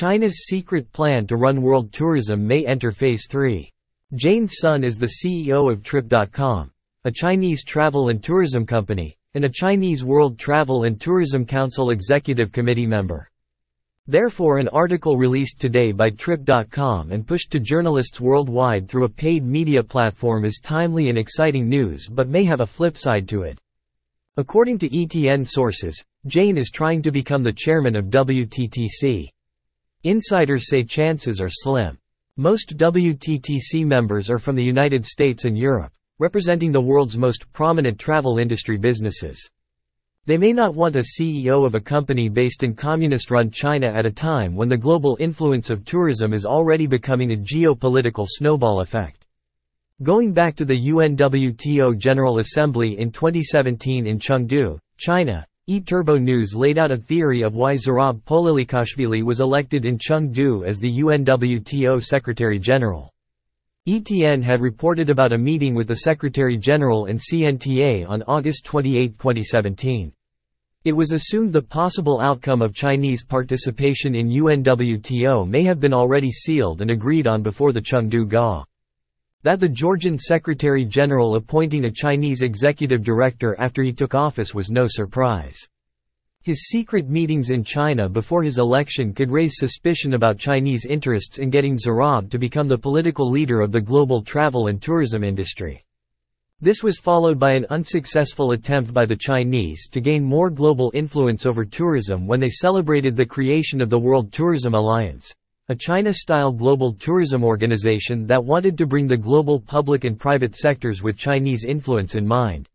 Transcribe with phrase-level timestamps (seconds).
[0.00, 3.68] China's secret plan to run world tourism may enter phase 3.
[4.14, 6.70] Jane Sun is the CEO of Trip.com,
[7.02, 12.52] a Chinese travel and tourism company, and a Chinese World Travel and Tourism Council Executive
[12.52, 13.28] Committee member.
[14.06, 19.44] Therefore an article released today by Trip.com and pushed to journalists worldwide through a paid
[19.44, 23.58] media platform is timely and exciting news but may have a flip side to it.
[24.36, 29.30] According to ETN sources, Jane is trying to become the chairman of WTTC.
[30.04, 31.98] Insiders say chances are slim.
[32.36, 37.98] Most WTTC members are from the United States and Europe, representing the world's most prominent
[37.98, 39.50] travel industry businesses.
[40.24, 44.12] They may not want a CEO of a company based in communist-run China at a
[44.12, 49.26] time when the global influence of tourism is already becoming a geopolitical snowball effect.
[50.04, 56.78] Going back to the UNWTO General Assembly in 2017 in Chengdu, China, E-Turbo News laid
[56.78, 63.12] out a theory of why Zurab Pololikashvili was elected in Chengdu as the UNWTO Secretary-General.
[63.86, 70.10] ETN had reported about a meeting with the Secretary-General and CNTA on August 28, 2017.
[70.86, 76.30] It was assumed the possible outcome of Chinese participation in UNWTO may have been already
[76.30, 78.64] sealed and agreed on before the Chengdu GA.
[79.48, 84.86] That the Georgian Secretary-General appointing a Chinese executive director after he took office was no
[84.86, 85.56] surprise.
[86.42, 91.48] His secret meetings in China before his election could raise suspicion about Chinese interests in
[91.48, 95.82] getting Zurab to become the political leader of the global travel and tourism industry.
[96.60, 101.46] This was followed by an unsuccessful attempt by the Chinese to gain more global influence
[101.46, 105.32] over tourism when they celebrated the creation of the World Tourism Alliance
[105.70, 111.02] a China-style global tourism organization that wanted to bring the global public and private sectors
[111.02, 112.66] with Chinese influence in mind.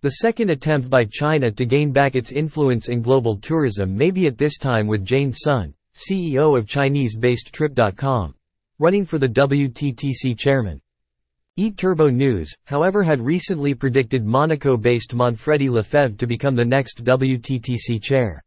[0.00, 4.26] The second attempt by China to gain back its influence in global tourism may be
[4.26, 8.34] at this time with Jane Sun, CEO of Chinese-based Trip.com,
[8.80, 10.80] running for the WTTC chairman.
[11.56, 18.42] E-Turbo News, however had recently predicted Monaco-based Manfredi Lefebvre to become the next WTTC chair.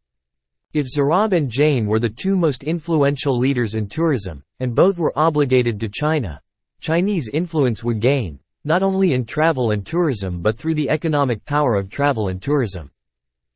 [0.72, 5.12] If Zurab and Jane were the two most influential leaders in tourism, and both were
[5.18, 6.40] obligated to China,
[6.80, 11.74] Chinese influence would gain, not only in travel and tourism but through the economic power
[11.74, 12.88] of travel and tourism.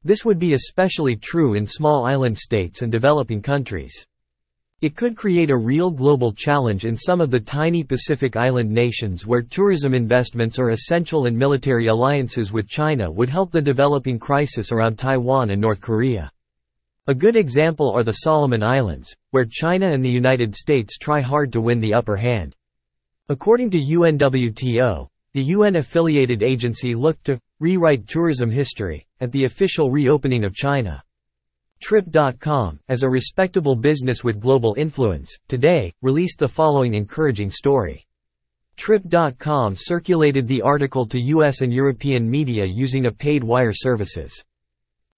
[0.02, 4.08] This would be especially true in small island states and developing countries.
[4.80, 9.24] It could create a real global challenge in some of the tiny Pacific island nations
[9.24, 14.72] where tourism investments are essential and military alliances with China would help the developing crisis
[14.72, 16.28] around Taiwan and North Korea.
[17.06, 21.52] A good example are the Solomon Islands, where China and the United States try hard
[21.52, 22.56] to win the upper hand.
[23.28, 30.44] According to UNWTO, the UN-affiliated agency looked to rewrite tourism history at the official reopening
[30.44, 31.02] of China.
[31.82, 38.06] Trip.com, as a respectable business with global influence, today, released the following encouraging story.
[38.78, 44.42] Trip.com circulated the article to US and European media using a paid wire services.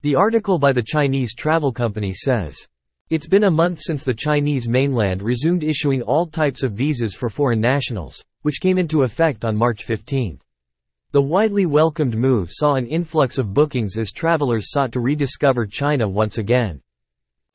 [0.07, 2.57] The article by the Chinese travel company says,
[3.11, 7.29] It's been a month since the Chinese mainland resumed issuing all types of visas for
[7.29, 10.39] foreign nationals, which came into effect on March 15.
[11.11, 16.09] The widely welcomed move saw an influx of bookings as travelers sought to rediscover China
[16.09, 16.81] once again.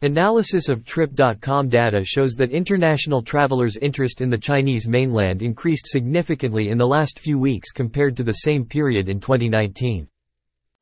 [0.02, 6.68] Analysis of Trip.com data shows that international travelers' interest in the Chinese mainland increased significantly
[6.68, 10.06] in the last few weeks compared to the same period in 2019.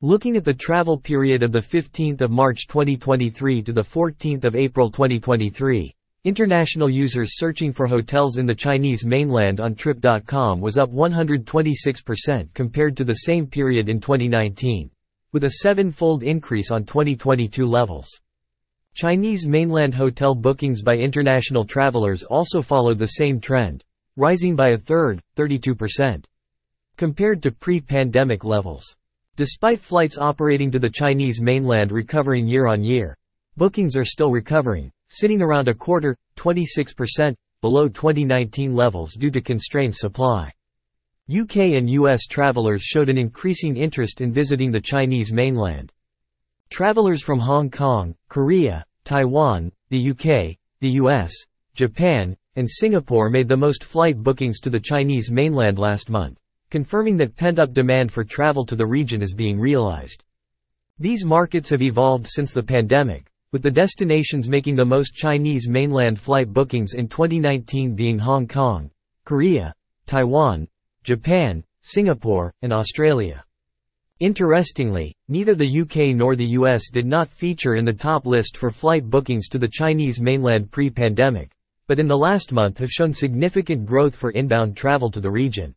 [0.02, 5.94] Looking at the travel period of 15 March 2023 to 14 April 2023,
[6.24, 12.96] international users searching for hotels in the Chinese mainland on Trip.com was up 126% compared
[12.96, 14.90] to the same period in 2019,
[15.32, 18.08] with a seven-fold increase on 2022 levels.
[18.94, 23.84] Chinese mainland hotel bookings by international travelers also followed the same trend,
[24.16, 26.24] rising by a third, 32%,
[26.96, 28.96] compared to pre-pandemic levels.
[29.36, 33.16] Despite flights operating to the Chinese mainland recovering year on year,
[33.56, 39.94] bookings are still recovering, sitting around a quarter, 26%, below 2019 levels due to constrained
[39.94, 40.50] supply.
[41.30, 45.92] UK and US travelers showed an increasing interest in visiting the Chinese mainland.
[46.68, 51.32] Travelers from Hong Kong, Korea, Taiwan, the UK, the US,
[51.74, 56.40] Japan, and Singapore made the most flight bookings to the Chinese mainland last month
[56.70, 60.24] confirming that pent-up demand for travel to the region is being realized.
[60.98, 66.20] These markets have evolved since the pandemic, with the destinations making the most Chinese mainland
[66.20, 68.90] flight bookings in 2019 being Hong Kong,
[69.24, 69.74] Korea,
[70.06, 70.68] Taiwan,
[71.02, 73.44] Japan, Singapore, and Australia.
[74.20, 78.70] Interestingly, neither the UK nor the US did not feature in the top list for
[78.70, 81.50] flight bookings to the Chinese mainland pre-pandemic,
[81.86, 85.74] but in the last month have shown significant growth for inbound travel to the region.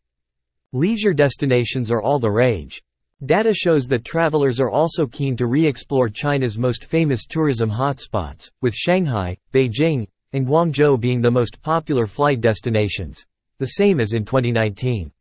[0.76, 2.82] Leisure destinations are all the rage.
[3.24, 8.74] Data shows that travelers are also keen to re-explore China's most famous tourism hotspots, with
[8.74, 13.24] Shanghai, Beijing, and Guangzhou being the most popular flight destinations,
[13.58, 15.12] the same as in 2019.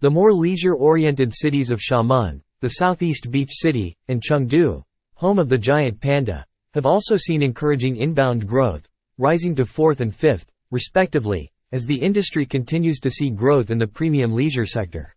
[0.00, 4.82] The more leisure-oriented cities of Xiamen, the southeast beach city, and Chengdu,
[5.14, 6.44] home of the giant panda,
[6.74, 8.86] have also seen encouraging inbound growth,
[9.16, 13.86] rising to fourth and fifth, respectively, as the industry continues to see growth in the
[13.86, 15.14] premium leisure sector.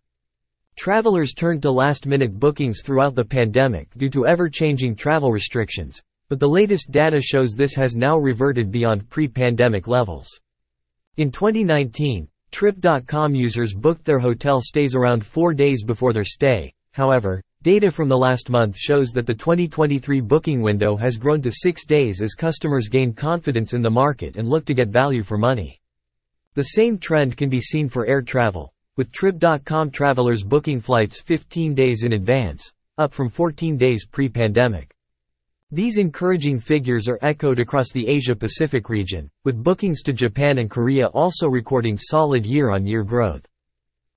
[0.76, 6.48] Travelers turned to last-minute bookings throughout the pandemic due to ever-changing travel restrictions, but the
[6.48, 10.28] latest data shows this has now reverted beyond pre-pandemic levels.
[11.16, 17.42] In 2019, Trip.com users booked their hotel stays around four days before their stay, However,
[17.60, 21.84] data from the last month shows that the 2023 booking window has grown to six
[21.84, 25.78] days as customers gain confidence in the market and look to get value for money.
[26.56, 31.74] The same trend can be seen for air travel, with Trip.com travelers booking flights 15
[31.74, 34.90] days in advance, up from 14 days pre-pandemic.
[35.70, 41.08] These encouraging figures are echoed across the Asia-Pacific region, with bookings to Japan and Korea
[41.08, 43.44] also recording solid year-on-year growth.